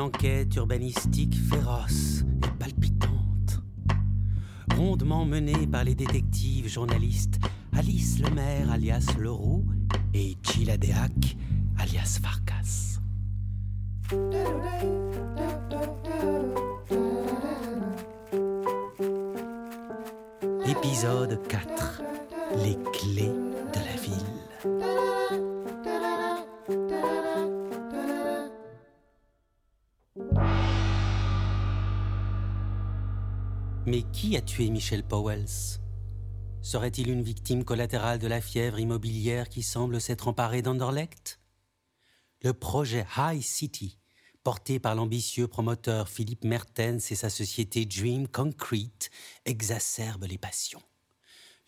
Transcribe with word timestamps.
enquête 0.00 0.56
urbanistique 0.56 1.34
féroce 1.34 2.24
et 2.44 2.58
palpitante, 2.58 3.62
rondement 4.76 5.24
menée 5.24 5.66
par 5.66 5.84
les 5.84 5.94
détectives 5.94 6.68
journalistes 6.68 7.38
Alice 7.76 8.18
Lemaire 8.18 8.70
alias 8.72 9.14
Leroux 9.18 9.64
et 10.14 10.36
Gilles 10.42 10.70
alias 11.78 12.18
Farkas. 12.22 12.98
Épisode 20.66 21.40
4 21.48 22.02
Les 22.64 22.78
clés 22.92 23.32
de 23.72 23.78
la 23.78 23.96
ville. 24.00 24.99
Mais 33.90 34.02
qui 34.12 34.36
a 34.36 34.40
tué 34.40 34.70
Michel 34.70 35.02
Powells? 35.02 35.80
Serait-il 36.62 37.10
une 37.10 37.24
victime 37.24 37.64
collatérale 37.64 38.20
de 38.20 38.28
la 38.28 38.40
fièvre 38.40 38.78
immobilière 38.78 39.48
qui 39.48 39.64
semble 39.64 40.00
s'être 40.00 40.28
emparée 40.28 40.62
d'Anderlecht? 40.62 41.40
Le 42.40 42.54
projet 42.54 43.04
High 43.16 43.42
City, 43.42 43.98
porté 44.44 44.78
par 44.78 44.94
l'ambitieux 44.94 45.48
promoteur 45.48 46.08
Philippe 46.08 46.44
Mertens 46.44 47.10
et 47.10 47.16
sa 47.16 47.30
société 47.30 47.84
Dream 47.84 48.28
Concrete, 48.28 49.10
exacerbe 49.44 50.22
les 50.22 50.38
passions. 50.38 50.84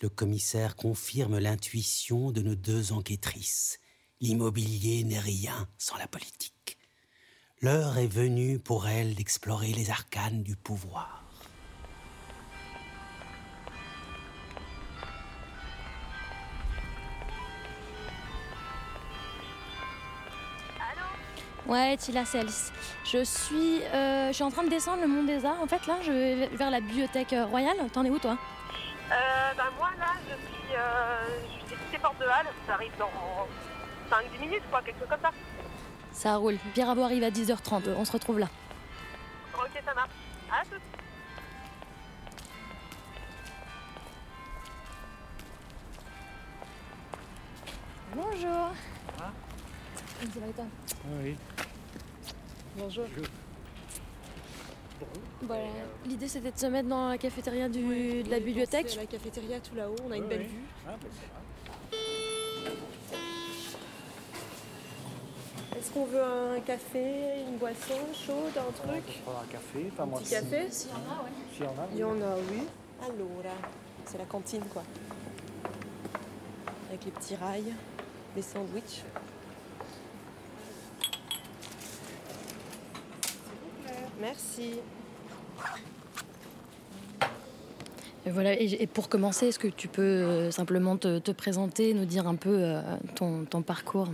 Le 0.00 0.08
commissaire 0.08 0.76
confirme 0.76 1.40
l'intuition 1.40 2.30
de 2.30 2.40
nos 2.40 2.54
deux 2.54 2.92
enquêtrices. 2.92 3.80
L'immobilier 4.20 5.02
n'est 5.02 5.18
rien 5.18 5.68
sans 5.76 5.96
la 5.96 6.06
politique. 6.06 6.78
L'heure 7.60 7.98
est 7.98 8.06
venue 8.06 8.60
pour 8.60 8.86
elle 8.86 9.16
d'explorer 9.16 9.72
les 9.72 9.90
arcanes 9.90 10.44
du 10.44 10.54
pouvoir. 10.54 11.31
Ouais, 21.66 21.96
Tila 21.96 22.24
Sels. 22.24 22.72
Je 23.04 23.22
suis, 23.24 23.82
euh, 23.94 24.28
je 24.28 24.32
suis 24.32 24.42
en 24.42 24.50
train 24.50 24.64
de 24.64 24.68
descendre 24.68 25.02
le 25.02 25.08
Mont 25.08 25.22
des 25.22 25.44
Arts. 25.46 25.60
En 25.62 25.66
fait, 25.66 25.86
là, 25.86 25.94
je 26.02 26.10
vais 26.10 26.46
vers 26.48 26.70
la 26.70 26.80
bibliothèque 26.80 27.32
euh, 27.32 27.46
royale. 27.46 27.76
T'en 27.92 28.04
es 28.04 28.10
où, 28.10 28.18
toi? 28.18 28.36
Euh, 29.10 29.14
bah, 29.56 29.64
Moi, 29.78 29.90
là, 29.98 30.12
je 30.28 30.34
suis, 30.34 30.74
euh, 30.74 31.24
je 31.70 31.74
suis 31.90 31.98
portes 31.98 32.18
de 32.18 32.24
Halle. 32.24 32.46
Ça 32.66 32.74
arrive 32.74 32.92
dans 32.98 33.10
5-10 34.10 34.40
minutes, 34.40 34.62
quoi, 34.70 34.82
quelque 34.82 34.98
chose 34.98 35.08
comme 35.08 35.20
ça. 35.22 35.30
Ça 36.12 36.36
roule. 36.36 36.56
Pierre 36.74 36.88
Rabot 36.88 37.02
arrive 37.02 37.22
à 37.24 37.30
10h30. 37.30 37.94
On 37.96 38.04
se 38.04 38.12
retrouve 38.12 38.38
là. 38.40 38.48
Ok, 39.54 39.70
ça 39.84 39.94
marche. 39.94 40.10
À 40.50 40.64
tout. 40.64 40.80
Bonjour. 48.14 48.72
Ah. 49.20 49.30
Ça 50.20 50.40
va 50.40 50.46
et 50.46 50.52
toi 50.52 50.64
Oui. 51.22 51.36
Bonjour. 52.76 53.04
Voilà. 55.42 55.64
L'idée 56.06 56.28
c'était 56.28 56.52
de 56.52 56.58
se 56.58 56.66
mettre 56.66 56.88
dans 56.88 57.08
la 57.08 57.18
cafétéria 57.18 57.68
du, 57.68 58.22
de 58.22 58.30
la 58.30 58.38
bibliothèque. 58.40 58.94
La 58.96 59.06
cafétéria 59.06 59.58
tout 59.60 59.74
là-haut, 59.74 59.96
on 60.06 60.12
a 60.12 60.16
une 60.16 60.22
Oui, 60.22 60.28
belle 60.28 60.40
oui. 60.40 60.46
vue. 60.46 60.62
Ah, 60.86 60.92
bah. 61.00 61.96
Est-ce 65.76 65.90
qu'on 65.90 66.04
veut 66.04 66.22
un 66.22 66.60
café, 66.60 67.42
une 67.48 67.56
boisson 67.56 67.94
chaude, 68.14 68.56
un 68.56 68.62
On 68.68 68.72
truc? 68.88 69.22
prendre 69.24 69.40
un 69.40 69.46
café. 69.52 69.86
Enfin, 69.92 70.06
moi, 70.06 70.20
Petit 70.20 70.28
si- 70.28 70.34
café? 70.34 70.70
S'il 70.70 70.90
y 70.90 71.64
en 71.64 71.70
a. 71.70 71.86
Il 71.92 71.98
y 71.98 72.04
en 72.04 72.20
a, 72.22 72.36
oui. 72.50 72.62
Allora, 73.02 73.56
c'est 74.04 74.18
la 74.18 74.24
cantine 74.24 74.62
quoi. 74.72 74.82
Avec 76.88 77.04
les 77.04 77.10
petits 77.10 77.34
rails, 77.34 77.74
les 78.36 78.42
sandwichs. 78.42 79.02
Merci. 84.22 84.70
Et 88.24 88.30
voilà. 88.30 88.58
Et, 88.58 88.86
pour 88.86 89.08
commencer, 89.08 89.48
est-ce 89.48 89.58
que 89.58 89.66
tu 89.66 89.88
peux 89.88 90.02
euh, 90.02 90.50
simplement 90.52 90.96
te, 90.96 91.18
te 91.18 91.32
présenter, 91.32 91.92
nous 91.92 92.04
dire 92.04 92.28
un 92.28 92.36
peu 92.36 92.56
euh, 92.56 92.80
ton, 93.16 93.44
ton 93.44 93.62
parcours? 93.62 94.08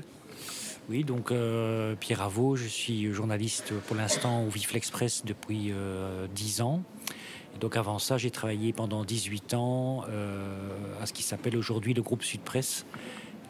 Oui, 0.89 1.05
donc 1.05 1.31
euh, 1.31 1.95
Pierre 2.01 2.23
Avaux, 2.23 2.57
je 2.57 2.67
suis 2.67 3.13
journaliste 3.13 3.75
pour 3.87 3.95
l'instant 3.97 4.45
au 4.45 4.49
Vif 4.49 4.73
l'Express 4.73 5.23
depuis 5.27 5.71
euh, 5.71 6.27
10 6.35 6.63
ans. 6.63 6.83
Et 7.55 7.59
donc 7.59 7.77
avant 7.77 7.99
ça, 7.99 8.17
j'ai 8.17 8.31
travaillé 8.31 8.73
pendant 8.73 9.05
18 9.05 9.53
ans 9.53 10.05
euh, 10.09 11.03
à 11.03 11.05
ce 11.05 11.13
qui 11.13 11.23
s'appelle 11.23 11.59
aujourd'hui 11.59 11.93
le 11.93 12.01
groupe 12.01 12.23
Sud 12.23 12.41
Presse, 12.41 12.87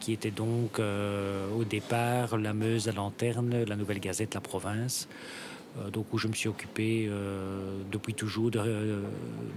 qui 0.00 0.12
était 0.12 0.32
donc 0.32 0.80
euh, 0.80 1.48
au 1.52 1.62
départ 1.62 2.36
la 2.36 2.52
Meuse, 2.52 2.86
la 2.86 2.94
Lanterne, 2.94 3.62
la 3.62 3.76
Nouvelle 3.76 4.00
Gazette, 4.00 4.34
la 4.34 4.40
Province. 4.40 5.06
Euh, 5.78 5.90
donc 5.90 6.12
où 6.12 6.18
je 6.18 6.28
me 6.28 6.32
suis 6.32 6.48
occupé 6.48 7.06
euh, 7.08 7.82
depuis 7.90 8.14
toujours 8.14 8.50
euh, 8.56 9.02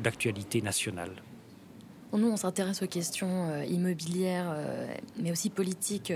d'actualité 0.04 0.62
nationale. 0.62 1.12
Nous, 2.14 2.28
on 2.28 2.36
s'intéresse 2.36 2.82
aux 2.84 2.88
questions 2.88 3.64
immobilières, 3.64 4.54
mais 5.18 5.32
aussi 5.32 5.50
politiques 5.50 6.12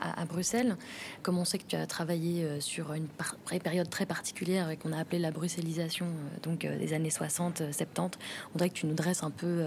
à, 0.00 0.24
Bruxelles. 0.24 0.78
Comme 1.22 1.36
on 1.36 1.44
sait 1.44 1.58
que 1.58 1.66
tu 1.68 1.76
as 1.76 1.86
travaillé 1.86 2.58
sur 2.58 2.94
une 2.94 3.06
période 3.62 3.90
très 3.90 4.06
particulière 4.06 4.70
et 4.70 4.78
qu'on 4.78 4.92
a 4.92 4.98
appelé 4.98 5.18
la 5.18 5.30
bruxellisation, 5.30 6.06
donc 6.42 6.60
des 6.60 6.94
années 6.94 7.10
60, 7.10 7.60
euh, 7.60 7.70
70, 7.70 8.18
on 8.48 8.52
voudrait 8.52 8.70
que 8.70 8.74
tu 8.76 8.86
nous 8.86 8.94
dresses 8.94 9.22
un 9.22 9.30
peu 9.30 9.62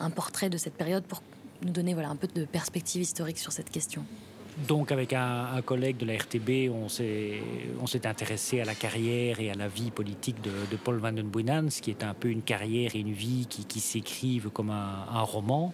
un 0.00 0.10
portrait 0.10 0.50
de 0.50 0.56
cette 0.56 0.74
période 0.74 1.04
pour 1.04 1.22
nous 1.62 1.70
donner 1.70 1.94
voilà, 1.94 2.08
un 2.08 2.16
peu 2.16 2.26
de 2.26 2.44
perspective 2.44 3.00
historique 3.00 3.38
sur 3.38 3.52
cette 3.52 3.70
question. 3.70 4.04
Donc 4.68 4.92
avec 4.92 5.12
un, 5.12 5.60
collègue 5.64 5.96
de 5.96 6.06
la 6.06 6.14
RTB, 6.14 6.70
on 6.72 6.88
s'est 6.88 8.06
intéressé 8.06 8.60
à 8.60 8.64
la 8.64 8.74
carrière 8.74 9.40
et 9.40 9.50
à 9.50 9.54
la 9.54 9.68
vie 9.68 9.90
politique 9.90 10.36
de, 10.42 10.76
Paul 10.76 10.96
van 10.96 11.12
den 11.12 11.28
Boynans, 11.28 11.68
qui 11.68 11.90
est 11.90 12.02
un 12.02 12.14
peu 12.14 12.28
une 12.28 12.42
carrière 12.42 12.94
et 12.94 12.98
une 12.98 13.12
vie 13.12 13.46
qui, 13.48 13.80
s'écrivent 13.80 14.50
comme 14.50 14.70
un, 14.70 15.22
roman. 15.22 15.72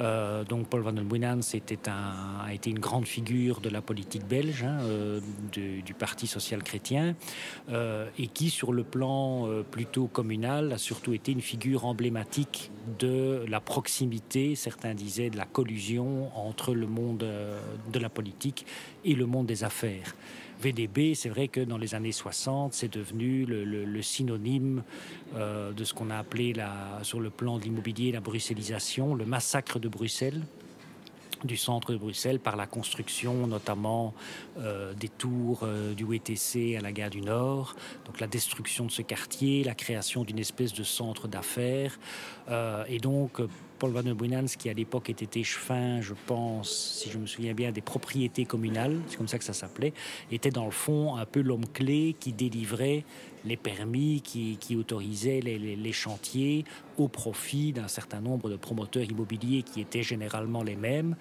Euh, 0.00 0.44
donc 0.44 0.68
Paul 0.68 0.82
van 0.82 0.92
den 0.92 1.08
a 1.88 2.54
été 2.54 2.70
une 2.70 2.78
grande 2.78 3.06
figure 3.06 3.60
de 3.60 3.68
la 3.68 3.80
politique 3.80 4.26
belge, 4.26 4.62
hein, 4.62 4.78
euh, 4.82 5.20
du, 5.52 5.94
Parti 5.98 6.26
social 6.28 6.62
chrétien, 6.62 7.16
euh, 7.70 8.08
et 8.18 8.28
qui 8.28 8.50
sur 8.50 8.72
le 8.72 8.84
plan 8.84 9.48
plutôt 9.70 10.06
communal 10.06 10.72
a 10.72 10.78
surtout 10.78 11.12
été 11.12 11.32
une 11.32 11.40
figure 11.40 11.86
emblématique 11.86 12.70
de 12.98 13.44
la 13.48 13.60
proximité, 13.60 14.54
certains 14.54 14.94
disaient 14.94 15.28
de 15.28 15.36
la 15.36 15.44
collusion 15.44 16.30
entre 16.38 16.74
le 16.74 16.86
monde 16.86 17.26
de 17.92 17.98
la 17.98 18.08
et 19.04 19.14
le 19.14 19.26
monde 19.26 19.46
des 19.46 19.64
affaires. 19.64 20.14
VDB, 20.60 21.14
c'est 21.14 21.28
vrai 21.28 21.48
que 21.48 21.60
dans 21.60 21.78
les 21.78 21.94
années 21.94 22.12
60, 22.12 22.74
c'est 22.74 22.92
devenu 22.92 23.44
le, 23.46 24.02
synonyme 24.02 24.82
euh, 25.36 25.72
de 25.72 25.84
ce 25.84 25.94
qu'on 25.94 26.10
a 26.10 26.16
appelé 26.16 26.52
la, 26.52 26.98
sur 27.02 27.20
le 27.20 27.30
plan 27.30 27.58
de 27.58 27.64
l'immobilier 27.64 28.10
la 28.10 28.20
bruxellisation, 28.20 29.14
le 29.14 29.24
massacre 29.24 29.78
de 29.78 29.88
Bruxelles 29.88 30.42
du 31.44 31.56
centre 31.56 31.92
de 31.92 31.98
Bruxelles 31.98 32.40
par 32.40 32.56
la 32.56 32.66
construction 32.66 33.46
notamment 33.46 34.12
euh, 34.58 34.92
des 34.94 35.08
tours 35.08 35.60
euh, 35.62 35.94
du 35.94 36.02
WTC 36.02 36.74
à 36.76 36.80
la 36.80 36.90
gare 36.90 37.10
du 37.10 37.20
Nord, 37.20 37.76
donc 38.06 38.18
la 38.18 38.26
destruction 38.26 38.86
de 38.86 38.90
ce 38.90 39.02
quartier, 39.02 39.62
la 39.62 39.76
création 39.76 40.24
d'une 40.24 40.40
espèce 40.40 40.72
de 40.72 40.82
centre 40.82 41.28
d'affaires 41.28 42.00
et 42.88 42.98
donc 42.98 43.40
Paul 43.78 43.92
Van 43.92 44.02
den 44.02 44.14
Boynans 44.14 44.46
qui 44.58 44.68
à 44.68 44.72
l'époque 44.72 45.10
était 45.10 45.40
échevin, 45.40 46.00
je 46.00 46.14
pense, 46.26 46.70
si 46.70 47.10
je 47.10 47.18
me 47.18 47.26
souviens 47.26 47.54
bien, 47.54 47.72
des 47.72 47.80
propriétés 47.80 48.44
communales, 48.44 48.98
c'est 49.08 49.16
comme 49.16 49.28
ça 49.28 49.38
que 49.38 49.44
ça 49.44 49.52
s'appelait, 49.52 49.92
était 50.32 50.50
dans 50.50 50.64
le 50.64 50.70
fond 50.70 51.16
un 51.16 51.26
peu 51.26 51.40
l'homme 51.40 51.66
clé 51.66 52.16
qui 52.18 52.32
délivrait 52.32 53.04
les 53.44 53.56
permis, 53.56 54.20
qui, 54.20 54.76
autorisait 54.76 55.40
les, 55.40 55.92
chantiers 55.92 56.64
au 56.98 57.08
profit 57.08 57.72
d'un 57.72 57.88
certain 57.88 58.20
nombre 58.20 58.50
de 58.50 58.56
promoteurs 58.56 59.04
immobiliers 59.04 59.62
qui 59.62 59.80
étaient 59.80 60.02
généralement 60.02 60.62
les 60.62 60.76
mêmes. 60.76 61.16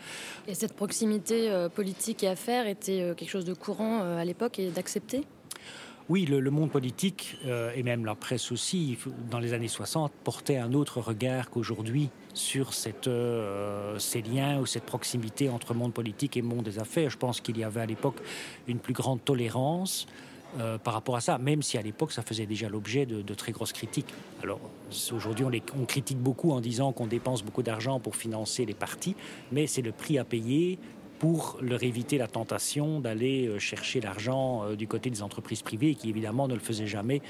Et 0.47 0.53
cette 0.53 0.73
proximité 0.73 1.49
euh, 1.49 1.69
politique 1.69 2.23
et 2.23 2.27
affaires 2.27 2.67
était 2.67 3.01
euh, 3.01 3.13
quelque 3.13 3.29
chose 3.29 3.45
de 3.45 3.53
courant 3.53 4.01
euh, 4.01 4.17
à 4.17 4.25
l'époque 4.25 4.59
et 4.59 4.69
d'accepter? 4.69 5.23
Oui, 6.09 6.25
le, 6.25 6.39
monde 6.51 6.71
politique 6.71 7.37
euh, 7.45 7.73
et 7.75 7.83
même 7.83 8.05
la 8.05 8.15
presse 8.15 8.53
aussi, 8.53 8.97
dans 9.29 9.39
les 9.39 9.51
années 9.51 9.67
60, 9.67 10.13
portait 10.23 10.55
un 10.55 10.71
autre 10.71 11.01
regard 11.01 11.49
qu'aujourd'hui 11.49 12.09
sur 12.33 12.71
euh, 13.07 13.99
ces 13.99 14.21
liens 14.21 14.59
ou 14.59 14.65
cette 14.65 14.85
proximité 14.85 15.49
entre 15.49 15.73
monde 15.73 15.93
politique 15.93 16.37
et 16.37 16.41
monde 16.41 16.63
des 16.63 16.79
affaires. 16.79 17.09
Je 17.09 17.17
pense 17.17 17.41
qu'il 17.41 17.57
y 17.57 17.63
avait 17.65 17.81
à 17.81 17.85
l'époque 17.85 18.21
une 18.69 18.79
plus 18.79 18.93
grande 18.93 19.21
tolérance 19.25 20.07
euh, 20.59 20.77
par 20.77 20.93
rapport 20.93 21.17
à 21.17 21.19
ça, 21.19 21.37
même 21.39 21.61
si 21.61 21.77
à 21.77 21.81
l'époque 21.81 22.13
ça 22.13 22.21
faisait 22.21 22.45
déjà 22.45 22.69
l'objet 22.69 23.05
de, 23.05 23.33
très 23.33 23.51
grosses 23.51 23.73
critiques. 23.73 24.07
Alors 24.41 24.61
aujourd'hui 25.11 25.45
on 25.77 25.83
critique 25.83 26.19
beaucoup 26.19 26.51
en 26.51 26.61
disant 26.61 26.93
qu'on 26.93 27.07
dépense 27.07 27.43
beaucoup 27.43 27.63
d'argent 27.63 27.99
pour 27.99 28.15
financer 28.15 28.65
les 28.65 28.73
partis, 28.73 29.17
mais 29.51 29.67
c'est 29.67 29.81
le 29.81 29.91
prix 29.91 30.17
à 30.17 30.23
payer 30.23 30.79
pour 31.19 31.57
leur 31.61 31.83
éviter 31.83 32.17
la 32.17 32.27
tentation 32.27 32.99
d'aller 32.99 33.47
euh, 33.47 33.59
chercher 33.59 34.01
l'argent 34.01 34.63
euh, 34.63 34.75
du 34.75 34.87
côté 34.87 35.09
des 35.09 35.21
entreprises 35.21 35.61
privées 35.61 35.95
qui 35.95 36.09
évidemment 36.09 36.47
ne 36.47 36.53
le 36.53 36.59
faisaient 36.59 36.87
jamais 36.87 37.21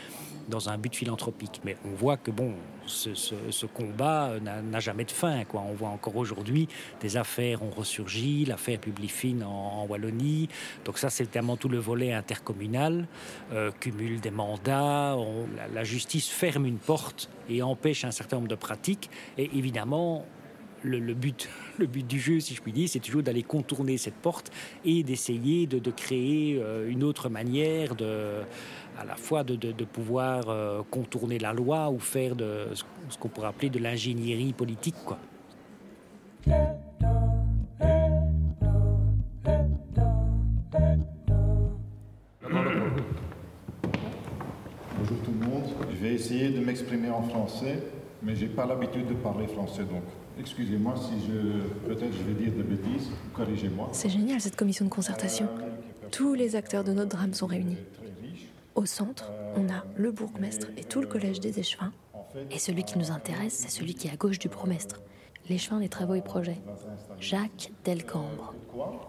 dans 0.49 0.69
un 0.69 0.77
but 0.77 0.95
philanthropique. 0.95 1.61
Mais 1.63 1.77
on 1.85 1.95
voit 1.95 2.17
que 2.17 2.31
bon, 2.31 2.53
ce, 2.85 3.65
combat 3.65 4.29
euh, 4.29 4.39
n'a 4.39 4.79
jamais 4.79 5.05
de 5.05 5.11
fin. 5.11 5.43
On 5.53 5.73
voit 5.73 5.89
encore 5.89 6.15
aujourd'hui 6.15 6.67
des 7.01 7.17
affaires 7.17 7.63
ont 7.63 7.69
ressurgi, 7.69 8.45
l'affaire 8.45 8.79
Publifine 8.79 9.43
en, 9.43 9.85
Wallonie. 9.87 10.49
Donc 10.85 10.97
ça, 10.97 11.09
c'est 11.09 11.27
tellement 11.27 11.57
tout 11.57 11.69
le 11.69 11.77
volet 11.77 12.13
intercommunal, 12.13 13.07
cumul 13.79 14.19
des 14.19 14.31
mandats. 14.31 15.15
la, 15.55 15.67
la 15.73 15.83
justice 15.83 16.27
ferme 16.27 16.65
une 16.65 16.77
porte 16.77 17.29
et 17.49 17.61
empêche 17.61 18.03
un 18.05 18.11
certain 18.11 18.37
nombre 18.37 18.49
de 18.49 18.55
pratiques. 18.55 19.09
Et 19.37 19.49
évidemment, 19.55 20.25
le, 20.87 21.13
but, 21.13 21.49
le 21.77 21.85
but 21.85 22.05
du 22.05 22.19
jeu, 22.19 22.39
si 22.39 22.55
je 22.55 22.61
puis 22.61 22.71
dire, 22.71 22.89
c'est 22.89 22.99
toujours 22.99 23.23
d'aller 23.23 23.43
contourner 23.43 23.97
cette 23.97 24.15
porte 24.15 24.51
et 24.85 25.03
d'essayer 25.03 25.67
de, 25.67 25.91
créer 25.91 26.59
euh, 26.59 26.89
une 26.89 27.03
autre 27.03 27.29
manière 27.29 27.95
de, 27.95 28.41
à 28.97 29.05
la 29.05 29.15
fois 29.15 29.43
de, 29.43 29.55
pouvoir 29.85 30.49
euh, 30.49 30.81
contourner 30.89 31.39
la 31.39 31.53
loi 31.53 31.89
ou 31.89 31.99
faire 31.99 32.35
de 32.35 32.67
ce 33.09 33.17
qu'on 33.17 33.29
pourrait 33.29 33.47
appeler 33.47 33.69
de 33.69 33.79
l'ingénierie 33.79 34.53
politique. 34.53 34.95
Bonjour 44.97 45.17
tout 45.23 45.31
le 45.39 45.47
monde, 45.47 45.63
je 45.91 45.95
vais 45.95 46.13
essayer 46.13 46.49
de 46.49 46.59
m'exprimer 46.59 47.09
en 47.09 47.23
français, 47.23 47.83
mais 48.23 48.35
j'ai 48.35 48.47
pas 48.47 48.65
l'habitude 48.65 49.07
de 49.07 49.13
parler 49.13 49.47
français 49.47 49.83
donc 49.83 50.03
Excusez-moi 50.39 50.93
si 50.95 51.25
je 51.25 51.87
peut-être 51.87 52.13
je 52.13 52.23
vais 52.23 52.33
dire 52.33 52.51
des 52.51 52.61
bêtises, 52.63 53.09
corrigez-moi. 53.33 53.89
C'est 53.91 54.09
génial 54.09 54.39
cette 54.39 54.55
commission 54.55 54.85
de 54.85 54.89
concertation. 54.89 55.47
Tous 56.11 56.35
les 56.35 56.55
acteurs 56.55 56.83
de 56.83 56.93
notre 56.93 57.09
drame 57.09 57.33
sont 57.33 57.47
réunis. 57.47 57.77
Au 58.75 58.85
centre, 58.85 59.31
on 59.55 59.67
a 59.69 59.83
le 59.95 60.11
bourgmestre 60.11 60.67
et 60.77 60.83
tout 60.83 61.01
le 61.01 61.07
collège 61.07 61.39
des 61.39 61.59
échevins. 61.59 61.91
Et 62.51 62.59
celui 62.59 62.83
qui 62.83 62.99
nous 62.99 63.09
intéresse, 63.09 63.53
c'est 63.53 63.71
celui 63.71 63.95
qui 63.95 64.07
est 64.07 64.11
à 64.11 64.15
gauche 64.15 64.37
du 64.37 64.47
bourgmestre, 64.47 65.01
l'échevin 65.49 65.79
des 65.79 65.89
travaux 65.89 66.13
et 66.13 66.21
projets, 66.21 66.59
Jacques 67.19 67.71
Delcambre. 67.83 68.53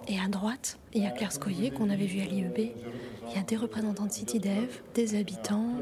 Et 0.07 0.19
à 0.19 0.29
droite, 0.29 0.79
il 0.95 1.03
y 1.03 1.07
a 1.07 1.11
Claire 1.11 1.33
Scoyer 1.33 1.71
qu'on 1.71 1.91
avait 1.91 2.07
vu 2.07 2.23
à 2.23 2.25
l'IEB. 2.25 2.59
Il 3.29 3.37
y 3.37 3.39
a 3.39 3.43
des 3.43 3.57
représentants 3.57 4.07
de 4.07 4.13
CityDev, 4.13 4.81
des 4.95 5.15
habitants. 5.15 5.75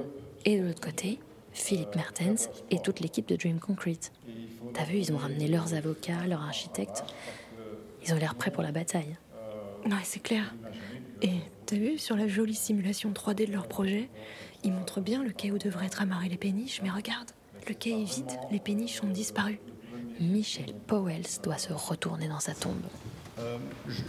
Et 0.44 0.58
de 0.58 0.66
l'autre 0.66 0.80
côté, 0.80 1.20
Philippe 1.56 1.96
Mertens 1.96 2.48
et 2.70 2.78
toute 2.78 3.00
l'équipe 3.00 3.26
de 3.26 3.34
Dream 3.34 3.58
Concrete. 3.58 4.12
T'as 4.74 4.84
vu, 4.84 4.98
ils 4.98 5.12
ont 5.12 5.16
ramené 5.16 5.48
leurs 5.48 5.74
avocats, 5.74 6.26
leurs 6.28 6.42
architectes. 6.42 7.02
Ils 8.04 8.12
ont 8.12 8.18
l'air 8.18 8.34
prêts 8.34 8.50
pour 8.50 8.62
la 8.62 8.72
bataille. 8.72 9.16
Ouais, 9.86 9.92
c'est 10.04 10.22
clair. 10.22 10.54
Et 11.22 11.30
t'as 11.64 11.76
vu, 11.76 11.98
sur 11.98 12.14
la 12.14 12.28
jolie 12.28 12.54
simulation 12.54 13.10
3D 13.10 13.46
de 13.46 13.52
leur 13.52 13.68
projet, 13.68 14.10
ils 14.64 14.72
montrent 14.72 15.00
bien 15.00 15.24
le 15.24 15.30
quai 15.30 15.50
où 15.50 15.58
devraient 15.58 15.86
être 15.86 16.02
amarrées 16.02 16.28
les 16.28 16.36
péniches, 16.36 16.82
mais 16.82 16.90
regarde, 16.90 17.30
le 17.66 17.74
quai 17.74 18.02
est 18.02 18.04
vide, 18.04 18.30
les 18.52 18.60
péniches 18.60 19.02
ont 19.02 19.08
disparu. 19.08 19.58
Michel 20.20 20.74
Powells 20.86 21.40
doit 21.42 21.58
se 21.58 21.72
retourner 21.72 22.28
dans 22.28 22.40
sa 22.40 22.54
tombe. 22.54 22.84
Euh, 23.38 23.56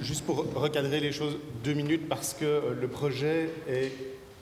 juste 0.02 0.26
pour 0.26 0.38
recadrer 0.54 1.00
les 1.00 1.12
choses 1.12 1.38
deux 1.64 1.74
minutes, 1.74 2.08
parce 2.10 2.34
que 2.34 2.76
le 2.80 2.88
projet 2.88 3.50
est 3.68 3.92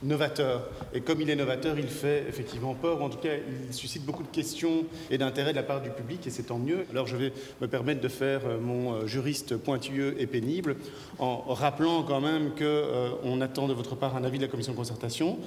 novateur. 0.04 0.70
Et 0.94 1.02
comme 1.02 1.22
il 1.22 1.30
est 1.30 1.36
novateur, 1.36 1.78
il 1.78 1.88
fait 1.88 2.26
effectivement 2.28 2.74
peur, 2.74 3.02
ou 3.02 3.06
en 3.06 3.10
tout 3.10 3.18
cas, 3.18 3.34
il 3.68 3.74
suscite 3.74 4.06
beaucoup 4.06 4.24
de 4.24 4.30
questions 4.30 4.86
et 5.10 5.18
d'intérêt 5.18 5.52
de 5.52 5.56
la 5.56 5.64
part 5.64 5.82
du 5.82 5.90
public, 5.90 6.26
et 6.28 6.30
c'est 6.30 6.44
tant 6.44 6.60
mieux. 6.60 6.86
Alors 6.92 7.08
je 7.08 7.16
vais 7.16 7.34
me 7.62 7.68
permettre 7.68 8.02
de 8.02 8.08
faire 8.08 8.42
euh, 8.46 8.60
mon 8.60 8.94
euh, 8.94 9.08
juriste 9.08 9.58
pointilleux 9.58 10.16
et 10.20 10.28
pénible, 10.28 10.76
en 11.20 11.38
rappelant 11.54 12.04
quand 12.04 12.22
même 12.22 12.52
qu'on 12.52 12.62
euh, 12.62 13.42
attend 13.42 13.68
de 13.68 13.74
votre 13.74 13.96
part 13.96 14.16
un 14.16 14.24
avis 14.24 14.38
de 14.38 14.44
la 14.44 14.50
commission 14.50 14.74
de 14.74 14.78
concertation 14.78 15.40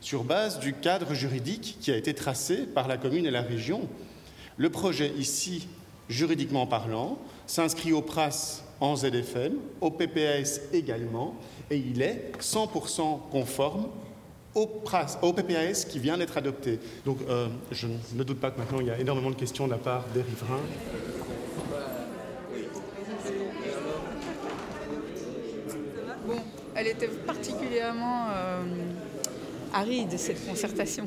sur 0.00 0.24
base 0.24 0.60
du 0.60 0.74
cadre 0.74 1.14
juridique 1.14 1.78
qui 1.80 1.90
a 1.90 1.96
été 1.96 2.14
tracé 2.14 2.58
par 2.66 2.86
la 2.86 2.96
commune 2.96 3.26
et 3.26 3.30
la 3.30 3.42
région. 3.42 3.88
Le 4.56 4.70
projet 4.70 5.12
ici, 5.18 5.68
juridiquement 6.08 6.66
parlant, 6.66 7.18
s'inscrit 7.46 7.92
au 7.92 8.02
PRAS 8.02 8.62
en 8.80 8.96
ZFM, 8.96 9.54
au 9.80 9.90
PPAS 9.90 10.60
également, 10.72 11.34
et 11.70 11.76
il 11.76 12.02
est 12.02 12.32
100% 12.40 13.30
conforme 13.30 13.86
au, 14.54 14.66
PPAS 15.32 15.84
qui 15.88 15.98
vient 15.98 16.16
d'être 16.16 16.36
adopté. 16.36 16.78
Donc 17.04 17.18
euh, 17.28 17.48
je 17.70 17.86
ne 18.14 18.24
doute 18.24 18.40
pas 18.40 18.50
que 18.50 18.58
maintenant 18.58 18.80
il 18.80 18.86
y 18.86 18.90
a 18.90 18.98
énormément 18.98 19.30
de 19.30 19.36
questions 19.36 19.66
de 19.66 19.72
la 19.72 19.78
part 19.78 20.04
des 20.14 20.22
riverains. 20.22 20.60
Elle 26.74 26.88
était 26.88 27.08
aride 29.76 30.18
cette 30.18 30.46
concertation. 30.46 31.04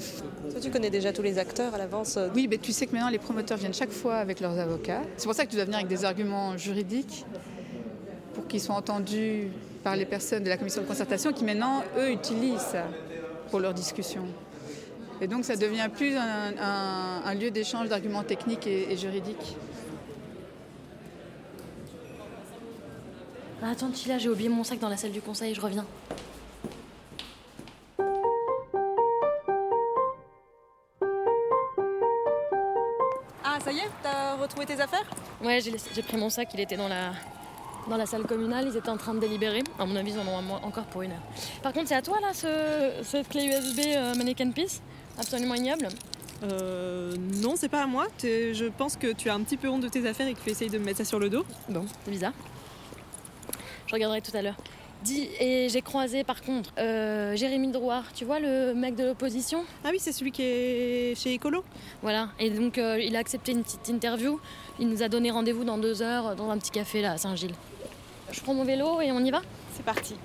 Toi, 0.52 0.60
tu 0.60 0.70
connais 0.70 0.90
déjà 0.90 1.12
tous 1.12 1.22
les 1.22 1.38
acteurs 1.38 1.74
à 1.74 1.78
l'avance 1.78 2.18
euh, 2.18 2.30
Oui, 2.36 2.48
mais 2.50 2.58
tu 2.58 2.72
sais 2.72 2.86
que 2.86 2.92
maintenant 2.92 3.10
les 3.10 3.18
promoteurs 3.18 3.58
viennent 3.58 3.74
chaque 3.74 3.92
fois 3.92 4.18
avec 4.18 4.40
leurs 4.40 4.58
avocats. 4.58 5.02
C'est 5.18 5.26
pour 5.26 5.34
ça 5.34 5.46
que 5.46 5.50
tu 5.50 5.56
dois 5.56 5.66
venir 5.66 5.78
avec 5.80 5.90
des 5.90 6.06
arguments 6.06 6.58
juridiques 6.58 7.26
pour 8.34 8.48
qu'ils 8.48 8.62
soient 8.62 8.76
entendus 8.76 9.48
par 9.84 9.96
les 9.96 10.06
personnes 10.06 10.44
de 10.44 10.50
la 10.50 10.58
commission 10.58 10.82
de 10.82 10.88
concertation 10.88 11.34
qui 11.34 11.44
maintenant, 11.44 11.84
eux, 11.98 12.12
utilisent 12.12 12.60
ça 12.60 12.86
pour 13.50 13.60
leurs 13.60 13.74
discussions. 13.74 14.26
Et 15.22 15.28
donc 15.28 15.46
ça 15.46 15.56
devient 15.56 15.90
plus 15.94 16.16
un, 16.16 17.34
lieu 17.34 17.52
d'échange 17.52 17.90
d'arguments 17.90 18.24
techniques 18.24 18.68
et, 18.68 18.96
juridiques. 18.96 19.56
Ah, 23.62 23.72
attends, 23.72 23.92
Chila, 23.94 24.18
j'ai 24.18 24.30
oublié 24.30 24.48
mon 24.48 24.64
sac 24.64 24.80
dans 24.80 24.88
la 24.88 24.96
salle 24.96 25.12
du 25.12 25.22
conseil, 25.22 25.54
je 25.54 25.60
reviens. 25.60 25.86
Retrouvé 34.60 34.76
tes 34.76 34.82
affaires 34.82 35.06
Ouais, 35.44 35.60
j'ai 35.62 36.02
pris 36.02 36.18
mon 36.18 36.30
sac, 36.30 36.50
il 36.54 36.60
était 36.60 36.78
dans 36.78 36.88
la, 36.88 37.12
dans 37.90 37.98
la 37.98 38.06
salle 38.06 38.24
communale, 38.24 38.68
ils 38.70 38.78
étaient 38.78 38.90
en 38.90 38.98
train 38.98 39.14
de 39.14 39.20
délibérer. 39.20 39.64
À 39.78 39.86
mon 39.86 39.96
avis, 39.96 40.12
ils 40.12 40.20
en 40.20 40.28
ont 40.28 40.54
encore 40.64 40.86
pour 40.86 41.02
une 41.02 41.12
heure. 41.12 41.22
Par 41.64 41.74
contre, 41.74 41.88
c'est 41.88 41.96
à 41.96 42.02
toi 42.02 42.18
là, 42.20 42.34
cette 42.34 43.30
clé 43.30 43.46
USB 43.46 43.80
euh, 43.88 44.16
Mannequin 44.16 44.52
Piece? 44.52 44.82
Absolument 45.18 45.56
ignoble 45.56 45.88
euh, 46.42 47.18
non, 47.18 47.58
c'est 47.58 47.68
pas 47.68 47.84
à 47.84 47.86
moi. 47.86 48.08
Je 48.24 48.70
pense 48.70 48.96
que 48.96 49.12
tu 49.12 49.30
as 49.30 49.34
un 49.34 49.42
petit 49.42 49.58
peu 49.58 49.68
honte 49.68 49.82
de 49.82 49.90
tes 49.90 50.08
affaires 50.08 50.26
et 50.26 50.34
que 50.34 50.40
tu 50.40 50.50
essayes 50.50 50.70
de 50.70 50.78
me 50.78 50.86
mettre 50.86 51.00
ça 51.00 51.04
sur 51.04 51.20
le 51.20 51.28
dos. 51.28 51.44
Bon, 51.68 51.86
c'est 52.06 52.12
bizarre. 52.12 52.32
Je 53.88 53.94
regarderai 53.94 54.22
tout 54.22 54.32
à 54.34 54.42
l'heure. 54.42 54.56
Et 55.40 55.70
j'ai 55.70 55.82
croisé 55.82 56.24
par 56.24 56.42
contre 56.42 56.72
euh, 56.78 57.36
Jérémy 57.36 57.72
Drouard, 57.72 58.12
tu 58.14 58.26
vois 58.26 58.40
le 58.40 58.74
mec 58.74 58.96
de 58.96 59.06
l'opposition? 59.06 59.64
Ah 59.84 59.90
oui, 59.92 59.98
c'est 60.00 60.12
celui 60.12 60.32
qui 60.32 60.44
est 60.44 61.16
chez 61.18 61.34
Écolo 61.34 61.64
Voilà, 62.02 62.30
et 62.38 62.50
donc 62.50 62.78
euh, 62.78 63.00
il 63.02 63.16
a 63.16 63.20
accepté 63.20 63.54
une 63.54 63.64
petite 63.64 63.88
interview. 63.88 64.40
Il 64.78 64.90
nous 64.90 65.02
a 65.02 65.08
donné 65.08 65.32
rendez-vous 65.32 65.64
dans 65.64 65.78
deux 65.78 66.02
heures 66.02 66.36
dans 66.36 66.50
un 66.50 66.58
petit 66.58 66.72
café 66.72 67.02
là 67.02 67.14
à 67.14 67.18
Saint-Gilles. 67.18 67.56
Je 68.32 68.42
prends 68.42 68.54
mon 68.54 68.66
vélo 68.66 69.00
et 69.00 69.12
on 69.12 69.24
y 69.24 69.32
va? 69.32 69.42
C'est 69.74 69.86
parti. 69.86 70.16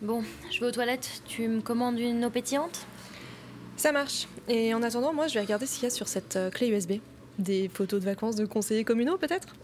Bon, 0.00 0.22
je 0.50 0.60
vais 0.60 0.66
aux 0.66 0.72
toilettes. 0.72 1.22
Tu 1.26 1.48
me 1.48 1.60
commandes 1.60 1.98
une 1.98 2.24
eau 2.24 2.30
pétillante? 2.30 2.86
Ça 3.78 3.92
marche. 3.92 4.26
Et 4.48 4.74
en 4.74 4.82
attendant, 4.82 5.14
moi, 5.14 5.28
je 5.28 5.34
vais 5.34 5.40
regarder 5.40 5.64
s'il 5.64 5.84
y 5.84 5.86
a 5.86 5.90
sur 5.90 6.08
cette 6.08 6.34
euh, 6.34 6.50
clé 6.50 6.68
USB 6.68 6.94
des 7.38 7.68
photos 7.68 8.00
de 8.00 8.04
vacances 8.04 8.34
de 8.34 8.44
conseillers 8.44 8.82
communaux, 8.82 9.16
peut-être? 9.16 9.54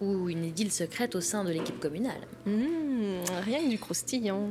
Ou 0.00 0.28
une 0.28 0.44
idylle 0.44 0.72
secrète 0.72 1.14
au 1.14 1.20
sein 1.20 1.44
de 1.44 1.50
l'équipe 1.50 1.78
communale. 1.78 2.26
Mmh, 2.46 3.20
rien 3.44 3.62
que 3.62 3.68
du 3.68 3.78
croustillant. 3.78 4.50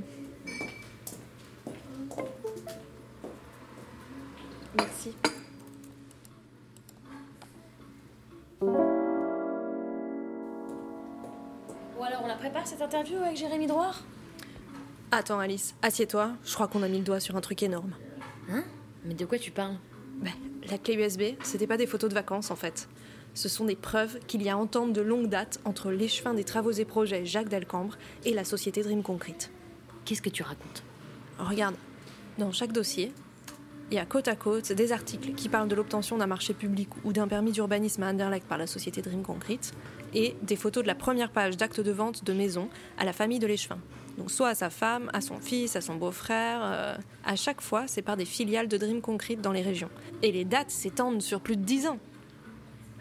Merci. 4.78 5.12
Bon 8.62 8.78
alors, 12.04 12.22
on 12.24 12.28
la 12.28 12.36
prépare 12.36 12.66
cette 12.66 12.82
interview 12.82 13.18
avec 13.18 13.36
Jérémy 13.36 13.68
Droit? 13.68 13.92
Attends 15.12 15.40
Alice, 15.40 15.76
assieds-toi, 15.82 16.32
je 16.46 16.54
crois 16.54 16.70
qu'on 16.70 16.84
a 16.84 16.88
mis 16.88 17.00
le 17.00 17.04
doigt 17.04 17.20
sur 17.20 17.36
un 17.36 17.42
truc 17.42 17.64
énorme. 17.64 17.92
Hein? 18.50 18.64
Mais 19.06 19.14
de 19.14 19.26
quoi 19.26 19.38
tu 19.38 19.52
parles? 19.52 19.78
Ben, 20.22 20.34
La 20.70 20.78
clé 20.78 20.96
USB, 20.96 21.36
c'était 21.44 21.68
pas 21.68 21.78
des 21.78 21.88
photos 21.88 22.10
de 22.10 22.16
vacances 22.16 22.52
en 22.52 22.56
fait. 22.56 22.90
Ce 23.34 23.48
sont 23.48 23.66
des 23.66 23.76
preuves 23.76 24.20
qu'il 24.28 24.42
y 24.42 24.50
a 24.50 24.58
entente 24.58 24.92
de 24.92 25.02
longue 25.02 25.28
date 25.28 25.60
entre 25.64 25.92
l'échevin 25.92 26.34
des 26.34 26.44
travaux 26.44 26.72
et 26.72 26.86
projets 26.86 27.26
Jacques 27.26 27.50
Delcambre 27.50 27.98
et 28.26 28.34
la 28.34 28.44
société 28.44 28.82
Dream 28.82 29.04
Concrete. 29.04 29.52
Qu'est-ce 30.06 30.22
que 30.22 30.30
tu 30.30 30.44
racontes? 30.44 30.84
Regarde, 31.38 31.76
dans 32.38 32.52
chaque 32.52 32.74
dossier, 32.74 33.14
il 33.92 33.96
y 33.96 34.00
a 34.00 34.06
côte 34.06 34.28
à 34.28 34.36
côte 34.36 34.72
des 34.72 34.92
articles 34.92 35.34
qui 35.34 35.50
parlent 35.50 35.68
de 35.68 35.76
l'obtention 35.76 36.18
d'un 36.18 36.28
marché 36.28 36.54
public 36.54 36.90
ou 37.04 37.14
d'un 37.14 37.28
permis 37.28 37.52
d'urbanisme 37.52 38.04
à 38.04 38.10
Anderlecht 38.10 38.48
par 38.48 38.58
la 38.58 38.68
société 38.68 39.02
Dream 39.02 39.24
Concrete 39.24 39.74
et 40.14 40.36
des 40.42 40.56
photos 40.56 40.84
de 40.84 40.88
la 40.88 40.96
première 40.96 41.32
page 41.32 41.58
d'acte 41.58 41.80
de 41.80 41.92
vente 41.92 42.24
de 42.24 42.34
maison 42.34 42.70
à 42.98 43.06
la 43.06 43.14
famille 43.14 43.40
de 43.40 43.48
l'échevin. 43.48 43.80
Donc 44.20 44.30
soit 44.32 44.50
à 44.50 44.56
sa 44.56 44.70
femme, 44.70 45.10
à 45.14 45.22
son 45.22 45.40
fils, 45.40 45.78
à 45.78 45.82
son 45.82 45.96
beau-frère. 45.96 46.60
euh, 46.62 46.96
à 47.26 47.36
chaque 47.38 47.62
fois, 47.62 47.86
c'est 47.88 48.02
par 48.02 48.18
des 48.18 48.26
filiales 48.26 48.68
de 48.68 48.78
Dream 48.78 49.02
Concrete 49.02 49.40
dans 49.40 49.54
les 49.54 49.62
régions. 49.62 49.90
Et 50.22 50.34
les 50.34 50.44
dates 50.44 50.72
s'étendent 50.72 51.22
sur 51.22 51.40
plus 51.40 51.56
de 51.56 51.64
10 51.64 51.88
ans. 51.88 52.00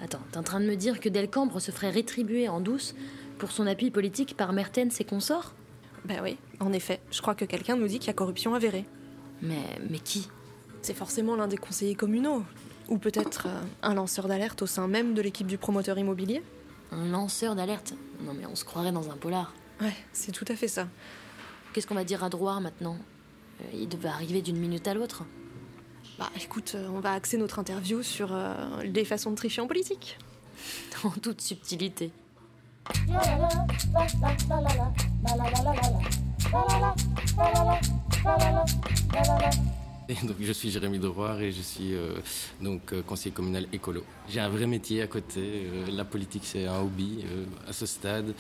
Attends, 0.00 0.20
t'es 0.30 0.38
en 0.38 0.44
train 0.44 0.60
de 0.60 0.66
me 0.66 0.76
dire 0.76 1.00
que 1.00 1.08
Delcambre 1.08 1.60
se 1.60 1.72
ferait 1.72 1.90
rétribuer 1.90 2.48
en 2.48 2.60
douce 2.60 2.94
pour 3.38 3.50
son 3.50 3.66
appui 3.66 3.90
politique 3.90 4.37
par 4.37 4.52
Mertens 4.52 5.00
et 5.00 5.04
consorts? 5.04 5.54
Ben 6.04 6.20
oui, 6.22 6.38
en 6.60 6.72
effet. 6.72 7.00
Je 7.10 7.20
crois 7.20 7.34
que 7.34 7.44
quelqu'un 7.44 7.75
nous 7.75 7.88
dit 7.88 7.98
qu'il 7.98 8.06
y 8.06 8.10
a 8.10 8.14
corruption 8.14 8.54
avérée. 8.54 8.84
Mais, 9.42 9.64
mais 9.90 9.98
qui? 9.98 10.28
C'est 10.82 10.94
forcément 10.94 11.34
l'un 11.34 11.48
des 11.48 11.56
conseillers 11.56 11.96
communaux. 11.96 12.44
Ou 12.88 12.98
peut-être 12.98 13.48
euh, 13.48 13.60
un 13.82 13.94
lanceur 13.94 14.28
d'alerte 14.28 14.62
au 14.62 14.66
sein 14.66 14.87
même 14.87 15.14
de 15.14 15.20
l'équipe 15.20 15.48
du 15.48 15.58
promoteur 15.58 15.98
immobilier. 15.98 16.44
Un 16.92 17.08
lanceur 17.08 17.56
d'alerte? 17.56 17.94
Non 18.25 18.34
mais 18.34 18.46
on 18.46 18.54
se 18.54 18.64
croirait 18.64 18.92
dans 18.92 19.10
un 19.10 19.16
polar. 19.16 19.52
Ouais, 19.80 19.94
c'est 20.12 20.32
tout 20.32 20.44
à 20.49 20.56
fait 20.56 20.68
ça. 20.68 20.88
Qu'est-ce 21.73 21.87
qu'on 21.87 21.94
va 21.94 22.04
dire 22.04 22.25
à 22.25 22.28
Drouard 22.28 22.61
maintenant 22.61 22.97
Euh, 23.61 23.64
Il 23.75 23.88
devait 23.88 24.08
arriver 24.08 24.42
d'une 24.42 24.56
minute 24.58 24.87
à 24.88 24.94
l'autre. 24.94 25.25
Bah 26.18 26.30
écoute, 26.37 26.73
euh, 26.75 26.88
on 26.90 27.00
va 27.00 27.12
axer 27.12 27.37
notre 27.37 27.58
interview 27.61 28.02
sur 28.02 28.32
euh, 28.32 28.82
les 28.82 29.04
façons 29.04 29.30
de 29.30 29.37
tricher 29.37 29.61
en 29.61 29.66
politique. 29.66 30.18
En 31.04 31.11
toute 31.11 31.40
subtilité. 31.40 32.11
Et 40.23 40.27
donc, 40.27 40.37
je 40.41 40.53
suis 40.53 40.71
Jérémy 40.71 40.99
Drouard 40.99 41.38
et 41.43 41.53
je 41.53 41.61
suis 41.61 41.95
euh, 41.95 42.15
donc 42.62 42.93
euh, 42.95 43.03
conseiller 43.03 43.31
communal 43.31 43.67
écolo. 43.75 44.05
J'ai 44.31 44.41
un 44.41 44.49
vrai 44.49 44.67
métier 44.67 45.03
à 45.03 45.07
côté. 45.07 45.67
euh, 45.67 45.87
la 45.93 46.05
politique, 46.07 46.45
c'est 46.47 46.67
un 46.67 46.81
hobby 46.81 47.25
euh, 47.27 47.45
à 47.69 47.75
ce 47.75 47.85
stade. 47.85 48.33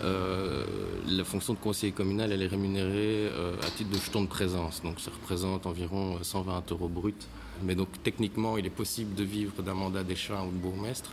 La 0.00 1.24
fonction 1.24 1.54
de 1.54 1.58
conseiller 1.58 1.92
communal, 1.92 2.30
elle 2.30 2.42
est 2.42 2.46
rémunérée 2.46 3.28
à 3.62 3.70
titre 3.70 3.90
de 3.90 3.98
jeton 3.98 4.22
de 4.22 4.28
présence. 4.28 4.82
Donc, 4.82 5.00
ça 5.00 5.10
représente 5.10 5.66
environ 5.66 6.18
120 6.22 6.70
euros 6.72 6.88
brut. 6.88 7.26
Mais 7.62 7.74
donc, 7.74 7.88
techniquement, 8.04 8.56
il 8.58 8.66
est 8.66 8.70
possible 8.70 9.14
de 9.14 9.24
vivre 9.24 9.62
d'un 9.62 9.74
mandat 9.74 10.04
d'échevin 10.04 10.44
ou 10.44 10.50
de 10.52 10.58
bourgmestre. 10.58 11.10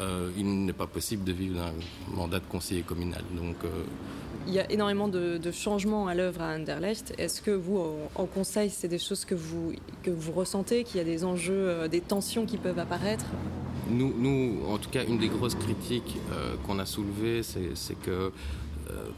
Euh, 0.00 0.30
il 0.38 0.64
n'est 0.64 0.72
pas 0.72 0.86
possible 0.86 1.22
de 1.24 1.32
vivre 1.32 1.56
d'un 1.56 1.72
mandat 2.16 2.38
de 2.38 2.44
conseiller 2.50 2.82
communal. 2.82 3.22
Donc, 3.36 3.56
euh, 3.64 3.68
Il 4.46 4.54
y 4.54 4.58
a 4.58 4.70
énormément 4.72 5.06
de, 5.06 5.36
de 5.36 5.50
changements 5.50 6.08
à 6.08 6.14
l'œuvre 6.14 6.40
à 6.40 6.54
Anderlecht. 6.54 7.14
Est-ce 7.18 7.42
que 7.42 7.50
vous, 7.50 7.78
en, 7.78 8.22
en 8.22 8.26
conseil, 8.26 8.70
c'est 8.70 8.88
des 8.88 8.98
choses 8.98 9.24
que 9.24 9.34
vous, 9.34 9.72
que 10.02 10.10
vous 10.10 10.32
ressentez, 10.32 10.84
qu'il 10.84 10.96
y 10.96 11.00
a 11.00 11.04
des 11.04 11.24
enjeux, 11.24 11.68
euh, 11.68 11.88
des 11.88 12.00
tensions 12.00 12.46
qui 12.46 12.56
peuvent 12.56 12.78
apparaître? 12.78 13.26
Nous, 13.90 14.14
nous, 14.16 14.60
en 14.66 14.78
tout 14.78 14.88
cas, 14.88 15.04
une 15.04 15.18
des 15.18 15.28
grosses 15.28 15.56
critiques 15.56 16.16
qu'on 16.64 16.78
a 16.78 16.86
soulevées, 16.86 17.42
c'est 17.42 18.00
que 18.00 18.32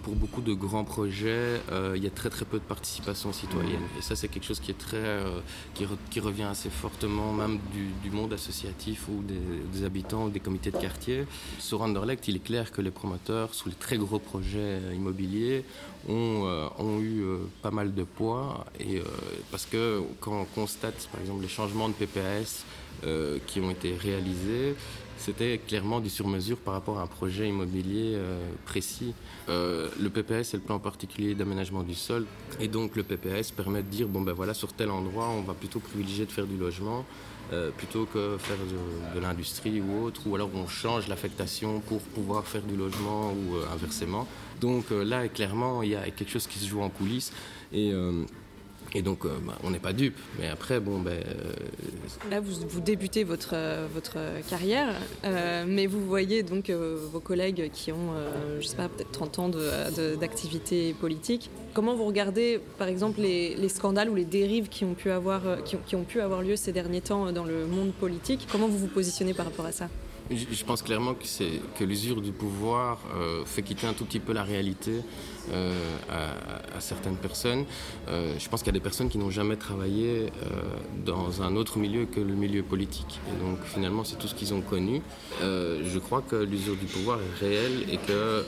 pour 0.02 0.14
beaucoup 0.14 0.40
de 0.40 0.52
grands 0.52 0.84
projets, 0.84 1.60
euh, 1.72 1.94
il 1.96 2.04
y 2.04 2.06
a 2.06 2.10
très 2.10 2.30
très 2.30 2.44
peu 2.44 2.58
de 2.58 2.64
participation 2.64 3.32
citoyenne. 3.32 3.82
Et 3.98 4.02
ça, 4.02 4.14
c'est 4.16 4.28
quelque 4.28 4.44
chose 4.44 4.60
qui 4.60 4.70
est 4.70 4.78
très, 4.78 4.96
euh, 4.96 5.40
qui, 5.74 5.84
re- 5.84 5.96
qui 6.10 6.20
revient 6.20 6.42
assez 6.44 6.70
fortement, 6.70 7.32
même 7.32 7.58
du, 7.72 7.88
du 8.02 8.10
monde 8.10 8.32
associatif 8.32 9.08
ou 9.08 9.22
des, 9.22 9.34
des 9.72 9.84
habitants 9.84 10.24
ou 10.26 10.30
des 10.30 10.40
comités 10.40 10.70
de 10.70 10.78
quartier. 10.78 11.26
Sur 11.58 11.82
Anderlecht, 11.82 12.28
il 12.28 12.36
est 12.36 12.44
clair 12.44 12.70
que 12.72 12.82
les 12.82 12.90
promoteurs, 12.90 13.54
sous 13.54 13.68
les 13.68 13.74
très 13.74 13.96
gros 13.96 14.18
projets 14.18 14.58
euh, 14.82 14.94
immobiliers, 14.94 15.64
ont, 16.08 16.42
euh, 16.44 16.68
ont 16.78 17.00
eu 17.00 17.22
euh, 17.22 17.38
pas 17.62 17.70
mal 17.70 17.94
de 17.94 18.04
poids. 18.04 18.66
Et, 18.78 18.98
euh, 18.98 19.04
parce 19.50 19.66
que 19.66 20.02
quand 20.20 20.40
on 20.42 20.44
constate, 20.44 21.08
par 21.10 21.20
exemple, 21.20 21.42
les 21.42 21.48
changements 21.48 21.88
de 21.88 21.94
PPAS 21.94 22.64
euh, 23.04 23.38
qui 23.46 23.60
ont 23.60 23.70
été 23.70 23.96
réalisés, 23.96 24.76
c'était 25.18 25.58
clairement 25.58 26.00
du 26.00 26.10
sur-mesure 26.10 26.58
par 26.58 26.74
rapport 26.74 26.98
à 26.98 27.02
un 27.02 27.06
projet 27.06 27.48
immobilier 27.48 28.14
euh, 28.14 28.38
précis. 28.66 29.14
Euh, 29.48 29.88
le 30.00 30.10
PPS, 30.10 30.50
c'est 30.50 30.56
le 30.56 30.62
plan 30.62 30.78
particulier 30.78 31.34
d'aménagement 31.34 31.82
du 31.82 31.94
sol. 31.94 32.26
Et 32.60 32.68
donc 32.68 32.96
le 32.96 33.02
PPS 33.02 33.50
permet 33.50 33.82
de 33.82 33.88
dire, 33.88 34.08
bon 34.08 34.20
ben 34.20 34.32
voilà, 34.32 34.54
sur 34.54 34.72
tel 34.72 34.90
endroit, 34.90 35.28
on 35.28 35.42
va 35.42 35.54
plutôt 35.54 35.80
privilégier 35.80 36.26
de 36.26 36.32
faire 36.32 36.46
du 36.46 36.56
logement 36.56 37.04
euh, 37.52 37.70
plutôt 37.70 38.06
que 38.06 38.36
faire 38.38 38.56
de, 39.14 39.20
l'industrie 39.20 39.80
ou 39.80 40.04
autre. 40.04 40.22
Ou 40.26 40.34
alors 40.34 40.50
on 40.54 40.66
change 40.66 41.08
l'affectation 41.08 41.80
pour 41.80 42.00
pouvoir 42.00 42.46
faire 42.46 42.62
du 42.62 42.76
logement 42.76 43.32
ou 43.32 43.56
inversement. 43.72 44.26
Donc 44.60 44.86
là, 44.90 45.28
clairement, 45.28 45.82
il 45.82 45.90
y 45.90 45.96
a 45.96 46.10
quelque 46.10 46.30
chose 46.30 46.46
qui 46.46 46.58
se 46.58 46.68
joue 46.68 46.80
en 46.80 46.88
coulisses. 46.88 47.32
Et, 47.72 47.92
et 48.94 49.02
donc, 49.02 49.24
euh, 49.24 49.30
bah, 49.44 49.58
on 49.64 49.70
n'est 49.70 49.80
pas 49.80 49.92
dupe. 49.92 50.16
Mais 50.38 50.48
après, 50.48 50.78
bon, 50.78 51.00
ben, 51.00 51.12
euh, 51.12 52.30
Là, 52.30 52.40
vous, 52.40 52.52
vous 52.68 52.80
débutez 52.80 53.24
votre, 53.24 53.50
euh, 53.54 53.86
votre 53.92 54.16
carrière, 54.48 54.94
mais 55.66 55.86
vous 55.86 56.04
voyez 56.06 56.42
donc 56.42 56.70
vos 56.70 57.20
collègues 57.20 57.70
qui 57.72 57.92
ont, 57.92 58.12
je 58.60 58.66
sais 58.66 58.76
pas, 58.76 58.88
peut-être 58.88 59.10
30 59.10 59.38
ans 59.38 59.50
d'activité 60.20 60.94
politique. 60.94 61.50
Comment 61.72 61.94
vous 61.94 62.04
regardez, 62.04 62.60
par 62.78 62.88
exemple, 62.88 63.20
les, 63.20 63.54
les 63.56 63.68
scandales 63.68 64.08
ou 64.08 64.14
les 64.14 64.24
dérives 64.24 64.68
qui 64.68 64.84
ont, 64.84 64.94
pu 64.94 65.10
avoir, 65.10 65.42
qui 65.64 65.96
ont 65.96 66.04
pu 66.04 66.20
avoir 66.20 66.42
lieu 66.42 66.56
ces 66.56 66.72
derniers 66.72 67.00
temps 67.00 67.32
dans 67.32 67.44
le 67.44 67.66
monde 67.66 67.92
politique? 67.92 68.46
Comment 68.50 68.68
vous 68.68 68.78
vous 68.78 68.86
positionnez 68.86 69.34
par 69.34 69.46
rapport 69.46 69.66
à 69.66 69.72
ça? 69.72 69.88
Je 70.30 70.64
pense 70.64 70.80
clairement 70.80 71.14
que, 71.14 71.84
l'usure 71.84 72.22
du 72.22 72.32
pouvoir 72.32 72.98
euh, 73.14 73.44
fait 73.44 73.62
quitter 73.62 73.86
un 73.86 73.92
tout 73.92 74.06
petit 74.06 74.20
peu 74.20 74.32
la 74.32 74.42
réalité 74.42 75.02
euh, 75.52 75.70
à, 76.10 76.80
certaines 76.80 77.16
personnes. 77.16 77.66
Euh, 78.08 78.34
je 78.38 78.48
pense 78.48 78.60
qu'il 78.60 78.68
y 78.68 78.70
a 78.70 78.78
des 78.78 78.80
personnes 78.80 79.10
qui 79.10 79.18
n'ont 79.18 79.30
jamais 79.30 79.56
travaillé 79.56 80.32
dans 81.04 81.42
un 81.42 81.56
autre 81.56 81.78
milieu 81.78 82.06
que 82.06 82.20
le 82.20 82.34
milieu 82.34 82.62
politique. 82.62 83.20
Et 83.28 83.44
donc 83.44 83.58
finalement, 83.64 84.02
c'est 84.04 84.16
tout 84.16 84.26
ce 84.26 84.34
qu'ils 84.34 84.54
ont 84.54 84.62
connu. 84.62 85.02
Je 85.42 85.98
crois 85.98 86.22
que 86.22 86.36
l'usure 86.36 86.76
du 86.76 86.86
pouvoir 86.86 87.18
est 87.20 87.44
réelle 87.44 87.84
et 87.92 87.98
que 87.98 88.44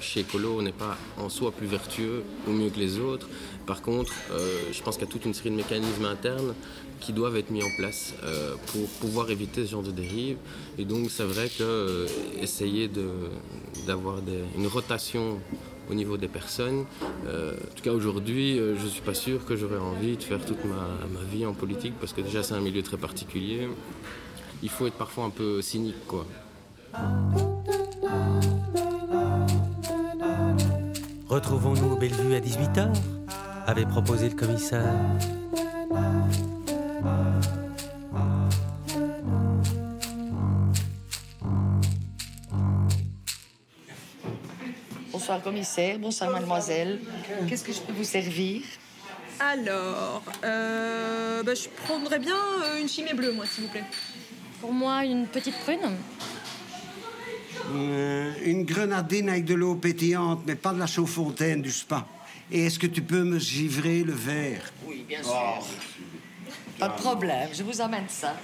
chez 0.00 0.22
Ecolo, 0.22 0.56
on 0.58 0.62
n'est 0.62 0.72
pas 0.72 0.96
en 1.18 1.28
soi 1.28 1.52
plus 1.52 1.66
vertueux 1.66 2.24
ou 2.48 2.50
mieux 2.50 2.70
que 2.70 2.80
les 2.80 2.98
autres. 2.98 3.28
Par 3.66 3.82
contre, 3.82 4.12
euh, 4.30 4.60
je 4.72 4.80
pense 4.82 4.96
qu'il 4.96 5.06
y 5.06 5.08
a 5.08 5.12
toute 5.12 5.24
une 5.24 5.34
série 5.34 5.50
de 5.50 5.56
mécanismes 5.56 6.04
internes 6.04 6.54
qui 7.00 7.12
doivent 7.12 7.36
être 7.36 7.50
mis 7.50 7.62
en 7.64 7.76
place 7.76 8.14
euh, 8.22 8.54
pour 8.66 8.88
pouvoir 9.00 9.30
éviter 9.30 9.66
ce 9.66 9.72
genre 9.72 9.82
de 9.82 9.90
dérive. 9.90 10.36
Et 10.78 10.84
donc 10.84 11.10
c'est 11.10 11.24
vrai 11.24 11.48
que 11.48 11.62
euh, 11.62 12.06
essayer 12.40 12.88
d'avoir 13.86 14.20
une 14.56 14.66
rotation 14.68 15.40
au 15.90 15.94
niveau 15.94 16.16
des 16.16 16.26
personnes, 16.26 16.84
en 17.28 17.74
tout 17.76 17.82
cas 17.82 17.92
aujourd'hui, 17.92 18.56
je 18.56 18.84
ne 18.84 18.88
suis 18.88 19.02
pas 19.02 19.14
sûr 19.14 19.44
que 19.44 19.54
j'aurais 19.54 19.78
envie 19.78 20.16
de 20.16 20.22
faire 20.22 20.44
toute 20.44 20.64
ma, 20.64 20.88
ma 21.12 21.24
vie 21.32 21.46
en 21.46 21.54
politique 21.54 21.94
parce 22.00 22.12
que 22.12 22.22
déjà 22.22 22.42
c'est 22.42 22.54
un 22.54 22.60
milieu 22.60 22.82
très 22.82 22.96
particulier. 22.96 23.68
Il 24.64 24.68
faut 24.68 24.88
être 24.88 24.96
parfois 24.96 25.26
un 25.26 25.30
peu 25.30 25.62
cynique 25.62 26.06
quoi. 26.08 26.26
Retrouvons-nous 31.28 31.92
au 31.92 31.96
Bellevue 31.96 32.34
à 32.34 32.40
18h 32.40 33.15
avait 33.66 33.84
proposé 33.86 34.28
le 34.28 34.34
commissaire. 34.34 34.94
Bonsoir 45.12 45.42
commissaire, 45.42 45.98
bonsoir 45.98 46.30
mademoiselle. 46.30 47.00
Qu'est-ce 47.48 47.64
que 47.64 47.72
je 47.72 47.80
peux 47.80 47.92
vous 47.92 48.04
servir? 48.04 48.62
Alors, 49.40 50.22
euh, 50.44 51.42
bah, 51.42 51.54
je 51.54 51.68
prendrais 51.84 52.18
bien 52.18 52.36
euh, 52.36 52.80
une 52.80 52.88
chimée 52.88 53.12
bleue, 53.12 53.32
moi, 53.32 53.44
s'il 53.44 53.64
vous 53.64 53.70
plaît. 53.70 53.84
Pour 54.60 54.72
moi, 54.72 55.04
une 55.04 55.26
petite 55.26 55.58
prune 55.60 55.80
Euh, 57.74 58.32
une 58.44 58.64
grenadine 58.64 59.28
avec 59.28 59.44
de 59.44 59.54
l'eau 59.54 59.74
pétillante, 59.74 60.42
mais 60.46 60.54
pas 60.54 60.72
de 60.72 60.78
la 60.78 60.86
chaude-fontaine 60.86 61.62
du 61.62 61.72
spa. 61.72 62.06
Et 62.50 62.66
est-ce 62.66 62.78
que 62.78 62.86
tu 62.86 63.02
peux 63.02 63.24
me 63.24 63.38
givrer 63.38 64.02
le 64.02 64.12
verre? 64.12 64.72
Oui, 64.86 65.04
bien 65.06 65.22
sûr. 65.22 65.64
Pas 66.78 66.88
de 66.88 66.94
problème, 66.94 67.48
je 67.52 67.62
vous 67.62 67.80
amène 67.80 68.08
ça. 68.08 68.36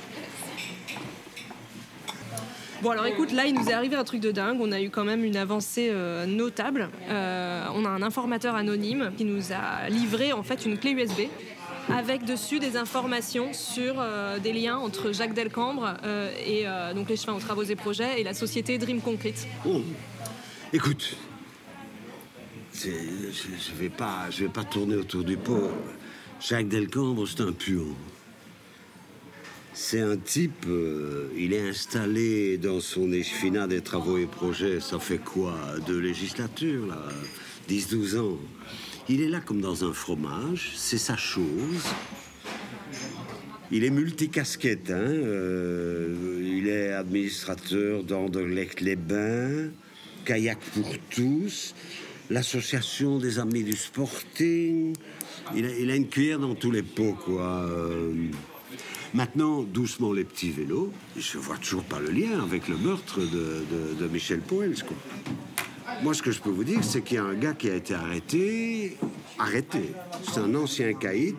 Bon, 2.82 2.90
alors 2.90 3.06
écoute, 3.06 3.30
là, 3.30 3.47
il 3.47 3.54
nous 3.54 3.68
est 3.68 3.73
arrivé 3.73 3.94
un 3.94 4.02
truc 4.02 4.21
de 4.21 4.32
dingue. 4.32 4.59
On 4.61 4.73
a 4.73 4.80
eu 4.80 4.90
quand 4.90 5.04
même 5.04 5.23
une 5.23 5.37
avancée 5.37 5.88
euh, 5.90 6.26
notable. 6.26 6.90
Euh, 7.09 7.64
on 7.75 7.85
a 7.85 7.88
un 7.88 8.02
informateur 8.02 8.56
anonyme 8.56 9.12
qui 9.16 9.25
nous 9.25 9.52
a 9.52 9.88
livré 9.88 10.32
en 10.32 10.42
fait 10.42 10.66
une 10.66 10.76
clé 10.78 10.90
USB 10.90 11.28
avec 11.88 12.25
dessus 12.25 12.59
des 12.59 12.76
informations 12.76 13.52
sur 13.52 13.97
euh, 13.99 14.38
des 14.38 14.52
liens 14.52 14.76
entre 14.76 15.12
Jacques 15.12 15.35
Delcambre 15.35 15.94
euh, 16.04 16.30
et 16.44 16.62
euh, 16.66 16.94
donc 16.94 17.09
les 17.09 17.16
chemins 17.16 17.35
aux 17.35 17.40
travaux 17.40 17.64
et 17.64 17.76
projets 17.76 18.21
et 18.21 18.25
la 18.25 18.35
société 18.35 18.78
Dream 18.78 19.00
Concrete. 19.00 19.47
Oh. 19.66 19.82
Écoute, 20.73 21.16
je, 22.75 22.91
je 22.91 23.75
vais 23.79 23.88
pas, 23.88 24.29
tourner 24.71 24.97
autour 24.97 25.25
du 25.25 25.37
pot. 25.37 25.71
Jacques 26.41 26.69
Delcambre, 26.69 27.26
c'est 27.29 27.43
un 27.43 27.52
puant. 27.52 27.97
C'est 29.75 30.00
un 30.00 30.19
type, 30.19 30.67
euh, 30.69 31.29
il 31.37 31.55
est 31.55 31.71
installé 31.71 32.59
dans 32.59 32.81
son 32.81 33.11
échefinat 33.11 33.67
des 33.67 33.81
travaux 33.81 34.19
et 34.19 34.26
projets, 34.26 34.81
ça 34.81 34.99
fait 34.99 35.19
quoi 35.19 35.55
Deux 35.87 35.99
législatures, 35.99 36.87
là? 36.87 37.09
10-12 37.71 38.19
ans. 38.19 38.38
Il 39.09 39.23
est 39.23 39.29
là 39.29 39.41
comme 39.41 39.61
dans 39.61 39.85
un 39.85 39.93
fromage, 39.93 40.73
c'est 40.76 40.99
sa 40.99 41.17
chose. 41.17 41.87
Il 43.71 43.85
est 43.85 43.91
multicasquette, 43.91 44.91
hein. 44.91 44.99
euh, 44.99 46.38
il 46.43 46.69
est 46.69 46.93
administrateur 46.93 48.05
d'Anderlecht-les-Bains, 48.05 49.71
kayak 50.26 50.59
pour 50.75 50.95
tous, 51.09 51.75
l'association 52.31 53.19
des 53.19 53.38
amis 53.38 53.64
du 53.64 53.76
sporting. 53.76 54.95
Il 55.55 55.91
a, 55.91 55.97
une 55.97 56.09
cuillère 56.09 56.38
dans 56.38 56.55
tous 56.55 56.71
les 56.71 56.83
pots, 56.83 57.17
quoi. 57.25 57.67
Euh, 57.69 58.12
Maintenant, 59.14 59.62
doucement 59.62 60.14
les 60.14 60.25
petits 60.25 60.50
vélos. 60.50 60.91
Je 61.19 61.37
vois 61.37 61.59
toujours 61.59 61.85
pas 61.85 62.00
le 62.00 62.11
lien 62.11 62.43
avec 62.43 62.67
le 62.67 62.79
meurtre 62.79 63.21
de 63.21 64.09
Michel 64.09 64.41
Poels. 64.41 64.83
quoi. 64.83 64.97
Moi, 66.02 66.14
ce 66.14 66.23
que 66.23 66.33
je 66.33 66.41
peux 66.41 66.50
vous 66.50 66.64
dire, 66.64 66.83
c'est 66.83 67.02
qu'il 67.02 67.17
y 67.17 67.21
a 67.21 67.25
un 67.25 67.35
gars 67.35 67.52
qui 67.52 67.71
a 67.71 67.76
été 67.76 67.95
arrêté. 67.95 68.97
Arrêté. 69.38 69.93
C'est 70.25 70.41
un 70.41 70.52
ancien 70.57 70.93
caïd. 70.95 71.37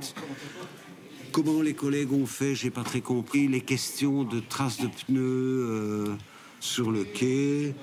Comment 1.33 1.61
les 1.61 1.73
collègues 1.73 2.13
ont 2.13 2.25
fait, 2.25 2.55
j'ai 2.55 2.69
pas 2.69 2.83
très 2.83 3.01
compris. 3.01 3.47
Les 3.49 3.59
questions 3.59 4.23
de 4.23 4.39
traces 4.39 4.79
de 4.79 4.87
pneus 4.87 5.19
euh, 5.19 6.15
sur 6.61 6.91
le 6.91 7.03
quai. 7.03 7.75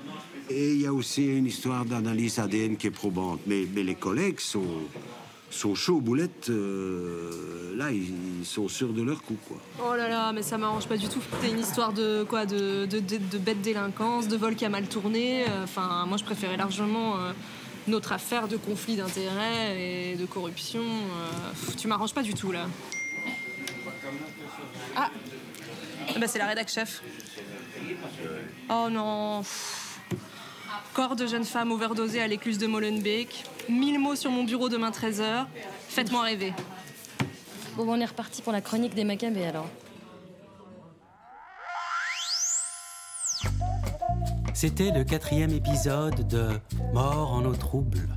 Et 0.51 0.73
il 0.73 0.81
y 0.81 0.85
a 0.87 0.93
aussi 0.93 1.25
une 1.25 1.45
histoire 1.45 1.85
d'analyse 1.85 2.39
ADN 2.39 2.75
qui 2.77 2.87
est 2.87 2.91
probante. 2.91 3.39
Mais, 3.47 3.65
mais 3.73 3.83
les 3.83 3.95
collègues 3.95 4.39
sont, 4.39 4.63
sont 5.49 5.75
chauds 5.75 6.01
boulettes. 6.01 6.49
euh, 6.49 7.75
là, 7.77 7.91
ils, 7.91 8.45
sont 8.45 8.67
sûrs 8.67 8.91
de 8.91 9.01
leur 9.01 9.21
coup, 9.23 9.37
quoi. 9.47 9.57
Oh 9.87 9.95
là 9.95 10.09
là, 10.09 10.33
mais 10.33 10.41
ça 10.41 10.57
m'arrange 10.57 10.87
pas 10.87 10.97
du 10.97 11.07
tout. 11.07 11.21
C'est 11.41 11.49
une 11.51 11.59
histoire 11.59 11.93
de 11.93 12.23
quoi 12.27 12.45
de, 12.45 12.85
de, 12.85 12.99
de, 12.99 13.17
de 13.17 13.37
bête 13.37 13.61
délinquance, 13.61 14.27
de 14.27 14.35
vol 14.35 14.55
qui 14.55 14.65
a 14.65 14.69
mal 14.69 14.87
tourné. 14.87 15.43
Euh, 15.43 15.63
Enfin, 15.63 16.05
moi, 16.07 16.17
je 16.17 16.23
préférais 16.23 16.57
largement 16.57 17.17
euh, 17.17 17.31
notre 17.87 18.11
affaire 18.11 18.47
de 18.47 18.57
conflit 18.57 18.95
d'intérêts 18.97 20.11
et 20.11 20.15
de 20.15 20.25
corruption. 20.25 20.81
Euh, 20.81 21.71
tu 21.77 21.87
m'arranges 21.87 22.13
pas 22.13 22.23
du 22.23 22.33
tout, 22.33 22.51
là. 22.51 22.67
Ah 24.95 25.09
Ah 26.09 26.19
bah, 26.19 26.27
C'est 26.27 26.39
la 26.39 26.47
rédac 26.47 26.67
chef. 26.69 27.01
Oh 28.69 28.87
non. 28.91 29.43
Corps 30.93 31.15
de 31.15 31.25
jeune 31.25 31.45
femme 31.45 31.71
overdosée 31.71 32.21
à 32.21 32.27
l'écluse 32.27 32.57
de 32.57 32.67
Molenbeek. 32.67 33.45
Mille 33.69 33.99
mots 33.99 34.15
sur 34.15 34.31
mon 34.31 34.43
bureau 34.43 34.69
demain 34.69 34.91
13h. 34.91 35.45
Faites-moi 35.87 36.23
rêver. 36.23 36.53
Bon, 37.75 37.85
on 37.87 37.99
est 37.99 38.05
reparti 38.05 38.41
pour 38.41 38.51
la 38.51 38.61
chronique 38.61 38.93
des 38.93 39.03
Maccabées 39.03 39.45
alors. 39.45 39.67
C'était 44.53 44.91
le 44.91 45.03
quatrième 45.03 45.51
épisode 45.51 46.27
de 46.27 46.49
Mort 46.93 47.31
en 47.31 47.45
eau 47.45 47.55
trouble, 47.55 48.09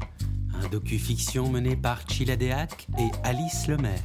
un 0.64 0.68
docu-fiction 0.68 1.48
mené 1.48 1.76
par 1.76 2.06
Chiladéac 2.06 2.86
et 2.98 3.10
Alice 3.22 3.66
Lemaire, 3.66 4.00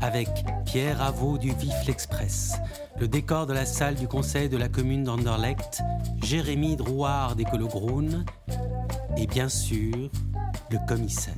avec 0.00 0.28
Pierre 0.64 1.02
Avaux 1.02 1.38
du 1.38 1.52
Vif 1.54 1.74
l'Express, 1.86 2.54
le 2.98 3.08
décor 3.08 3.46
de 3.46 3.52
la 3.52 3.66
salle 3.66 3.94
du 3.94 4.06
conseil 4.08 4.48
de 4.48 4.56
la 4.56 4.68
commune 4.68 5.04
d'Anderlecht, 5.04 5.82
Jérémy 6.22 6.76
Drouard 6.76 7.36
d'Ecologroun 7.36 8.24
et 9.16 9.26
bien 9.26 9.48
sûr 9.48 10.10
le 10.70 10.78
commissaire. 10.86 11.34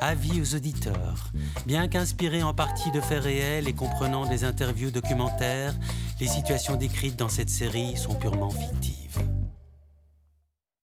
Avis 0.00 0.40
aux 0.40 0.54
auditeurs. 0.54 1.32
Bien 1.66 1.88
qu'inspirés 1.88 2.42
en 2.42 2.54
partie 2.54 2.90
de 2.90 3.00
faits 3.00 3.24
réels 3.24 3.68
et 3.68 3.72
comprenant 3.72 4.26
des 4.26 4.44
interviews 4.44 4.90
documentaires, 4.90 5.74
les 6.20 6.28
situations 6.28 6.76
décrites 6.76 7.16
dans 7.16 7.30
cette 7.30 7.50
série 7.50 7.96
sont 7.96 8.14
purement 8.14 8.50
fictives. 8.50 9.05